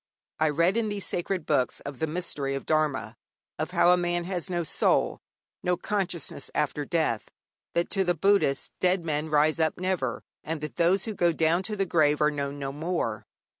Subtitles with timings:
[0.39, 3.15] I read in these sacred books of the mystery of Dharma,
[3.59, 5.19] of how a man has no soul,
[5.61, 7.29] no consciousness after death;
[7.75, 11.61] that to the Buddhist 'dead men rise up never,' and that those who go down
[11.61, 13.27] to the grave are known no more.